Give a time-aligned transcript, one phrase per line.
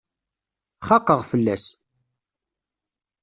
[0.87, 1.65] Xaqeɣ fell-as.